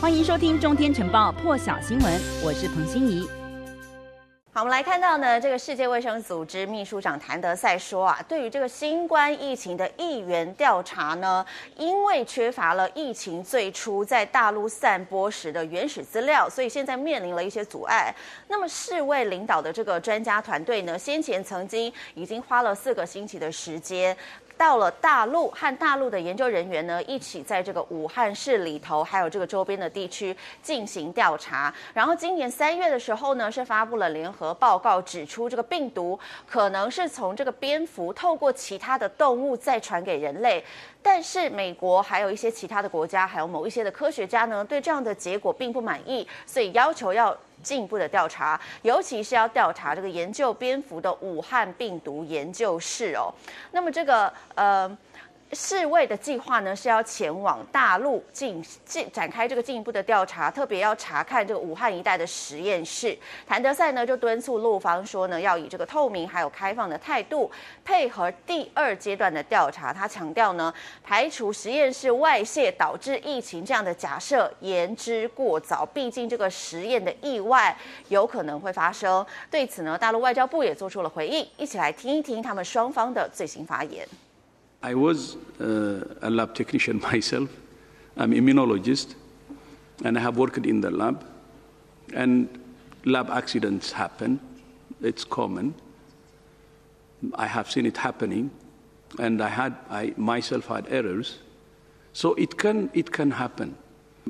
[0.00, 3.28] 欢迎收听《中天晨报》破晓新闻，我是彭欣怡。
[4.52, 11.44] 好，我们来看到呢，这个世界卫生组织秘书长谭德赛说啊，对于这个新冠疫情的疫源调查呢，
[11.76, 18.14] 因为缺乏了疫情最初在大陆散播时的原始资料，所以现在面临了一些阻碍。
[18.46, 24.16] 那么世卫领导的这个专家团队呢，先前曾经已经花了四个星期的时间。
[24.58, 31.72] 到了大陆，和大陆的研究人员呢，一起在这个武汉市里头，还有这个周边的地区进行调查。
[31.94, 40.62] 然后今年三月的时候呢，是发布了联合报告，指出这个病毒可能是从这个蝙蝠透过其他的动物再传给人类。
[41.00, 53.32] 但是美国还有一些其他的国家，还有某一些的科学家呢，对这样的结果并不满意，所以要求要进一步的调查，尤其是要调查这个研究蝙蝠的武汉病毒研究室哦。
[53.72, 54.96] 那么这个呃。
[55.52, 63.16] 世卫的计划呢，是要前往大陆进进展开这个进一步的调查，特别要查看这个武汉一带的实验室。
[63.46, 67.50] 谭德赛呢就敦促陆方说呢，要以这个透明还有开放的态度
[67.82, 69.90] 配合第二阶段的调查。
[69.90, 77.74] 他强调呢，排除实验室外泄导致疫情这样的假设言之过早，毕竟这个实验的意外
[78.08, 79.24] 有可能会发生。
[79.50, 84.06] 对此呢，大陆外交部也做出了回应，一起来听一听他们双方的最新发言。
[84.82, 87.50] I was uh, a lab technician myself.
[88.16, 89.14] I'm immunologist,
[90.04, 91.24] and I have worked in the lab.
[92.14, 92.48] And
[93.04, 94.40] lab accidents happen.
[95.02, 95.74] It's common.
[97.34, 98.50] I have seen it happening,
[99.18, 101.38] and I had I myself had errors.
[102.12, 103.76] So it can it can happen.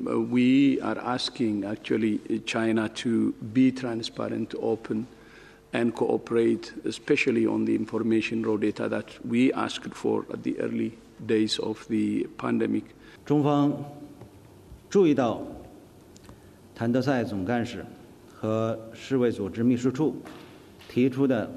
[0.05, 5.07] Uh, we are asking actually China to be transparent, open
[5.71, 10.91] and cooperate, especially on the information raw data that we asked for at the early
[11.27, 12.83] days of the pandemic.
[13.25, 13.71] 中方
[14.89, 15.41] 注意到
[16.73, 17.85] 谭德赛总干事
[18.33, 20.15] 和世卫组织秘书处
[20.87, 21.49] 提出的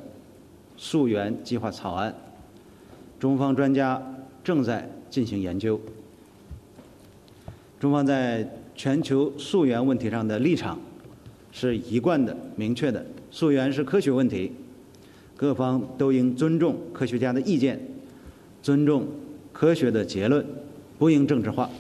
[0.76, 2.14] 溯源计划草案，
[3.18, 4.02] 中方专家
[4.44, 5.80] 正在进行研究。
[7.80, 10.78] 中方在全球溯源问题上的立场
[11.52, 13.06] 是一贯的、明确的。
[13.30, 14.50] 溯源是科学问题，
[15.36, 17.78] 各方都应尊重科学家的意见，
[18.60, 19.06] 尊重
[19.52, 20.44] 科学的结论，
[20.98, 21.70] 不应政治化。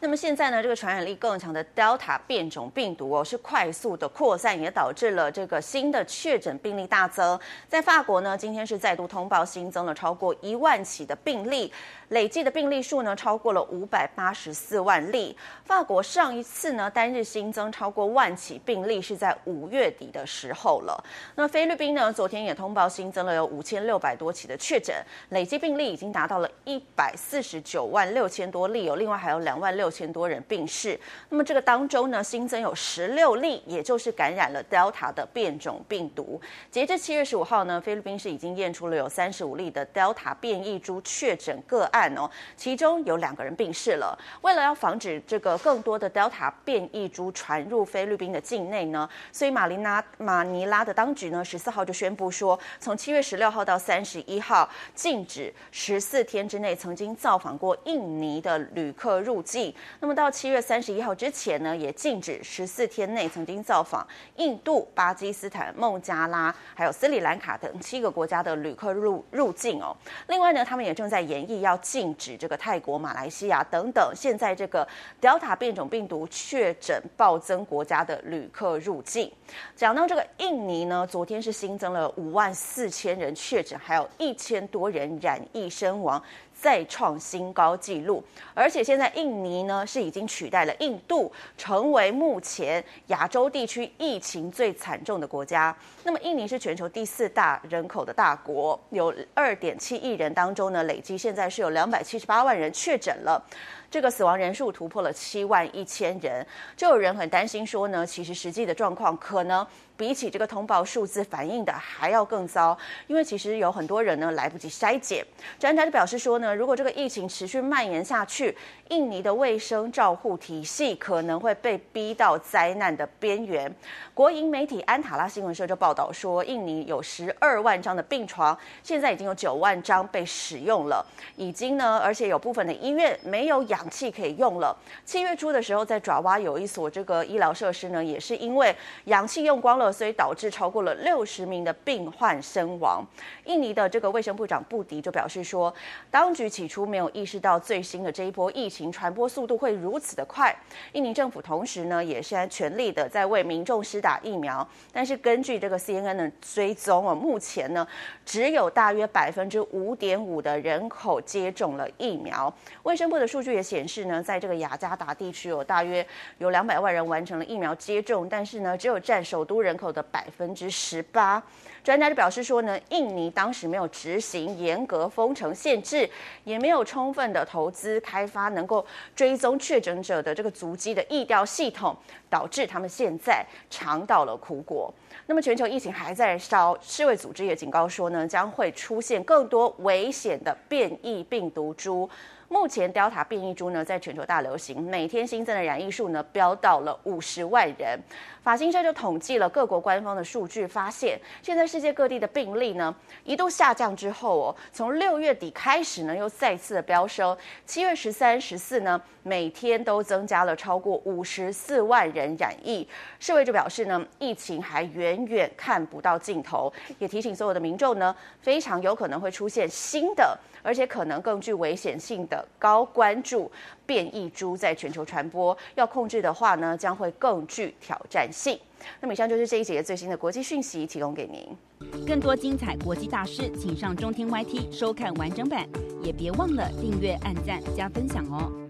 [0.00, 7.38] 那么现在呢，这个传染力更强的 Delta 变种病毒哦，是快速的扩散，也导致了这个新的确诊病例大增。
[7.68, 11.72] 在法国呢，今天是再度通报新增了超过一万起的病例，
[12.10, 15.36] 累计的病例数呢超过了五百八十四万例。
[15.64, 21.02] 法国上一次呢单日新增超过万起病例是在五月底的时候了。
[21.34, 24.94] 那菲律宾呢，昨天也通报新增了有五千六百多起的确诊，
[25.30, 29.87] 累计病例已经达到了一百四十九万六千多例哦，另外还有两万六。
[29.88, 31.00] 六千多人病逝，
[31.30, 36.38] 那么这个当中呢，新增有十六例，也就是感染了 Delta 的变种病毒。
[36.70, 44.14] 截至七月十五号呢，菲律宾是已经验出了有三十五例的 Delta 变异株确诊个案哦，其中有两个人病逝了。
[44.42, 59.74] 为了要防止这个更多的 Delta 变异株传入菲律宾的境内呢，所以马尼拉马尼拉的当局呢，十四号就宣布说，从七月十六号到三十一号，禁止十四天之内曾经造访过印尼的旅客入境。
[60.00, 64.06] 那么到七月三十一号之前呢，也禁止十四天内曾经造访
[64.36, 69.96] 印度、巴基斯坦、孟加拉还有斯里兰卡等七个国家的旅客入入境哦。
[70.28, 74.86] 另外呢，他们也正在研议要禁止这个泰国、马来西亚等等现在这个
[75.20, 79.32] Delta 变种病毒确诊暴增国家的旅客入境。
[79.74, 86.22] 讲到这个印尼呢，昨天是新增了五万四千人确诊，还有一千多人染疫身亡。
[86.60, 95.74] 再创新高纪录，而且现在印尼呢是已经取代了印度，成为目前亚洲地区疫情最惨重的国家。
[96.02, 103.40] 那么印尼是全球第四大人口的大国，有二点七亿人当中呢，累计现在是有两百七十八万人确诊了。
[103.90, 112.76] 这个死亡人数突破了七万一千人，就有人很担心说呢，其实实际的状况可能比起这个通报数字反映的还要更糟，
[113.06, 115.26] 因为其实有很多人呢来不及筛检。
[115.58, 118.54] 专家就表示说呢，如果这个疫情持续蔓延下去，
[118.90, 123.74] 印尼的卫生照护体系可能会被逼到灾难的边缘。
[124.12, 131.02] 国营媒体安塔拉新闻社就报道说，印尼有十二万张的病床，现在已经有九万张被使用了，
[131.36, 133.77] 已经呢，而且有部分的医院没有养。
[133.78, 134.76] 氧气可以用了。
[135.04, 143.04] 七月初的时候，在爪哇有一所这个医疗设施呢，也是因为氧气用光了，所以导致超过了六十名的病患身亡。
[143.44, 145.72] 印尼的这个卫生部长布迪就表示说，
[146.10, 150.54] 当局起初没有意识到最新的这一波疫情传播速度会如此的快。
[150.92, 157.86] 印尼政府同时呢，也是全力的在为民众施打疫苗，但是根据这个 CNN 的追踪啊，目前呢，
[158.26, 162.52] 只有大约百分之五点五的人口接种了疫苗。
[162.82, 166.06] 卫生部的数据也显示呢，在这个雅加达地区有大约
[166.38, 171.42] 有两百万人完成了疫苗接种，但是呢，只有占首都人口的百分之十八。
[171.88, 176.06] 专家就表示说呢，印尼当时没有执行严格封城限制，
[176.44, 178.84] 也没有充分的投资开发能够
[179.16, 181.96] 追踪确诊者的这个足迹的疫调系统，
[182.28, 184.92] 导致他们现在尝到了苦果。
[185.24, 192.06] 那么全球疫情还在烧，世卫组织也警告说呢，将会出现更多危险的变异病毒株。
[192.50, 197.98] 目前 Delta 变异株呢，在全球大流行，每天新增的染疫数呢，飙到了五十万人。
[198.42, 202.92] 法新社就统计了各国官方的数据，发现现在是世界各地的病例呢，
[203.22, 207.38] 一度下降之后哦，从六月底开始呢，又再次的飙升。
[207.64, 212.84] 七月十三、十四呢，每天都增加了超过五十四万人染疫。
[213.20, 223.48] 世卫就表示呢，疫情还远远看不到尽头，也提醒所有的民众呢，非常有可能会出现新的，而且可能更具危险性的高关注
[223.88, 228.60] 变异株在全球传播，要控制的话呢，将会更具挑战性。
[229.00, 232.04] 那么以上就是这一节最新的国际讯息，提供给您。
[232.06, 235.66] 更多精彩国际大师，请上中天 YT 收看完整版，
[236.02, 238.67] 也别忘了订阅、按赞、加分享哦。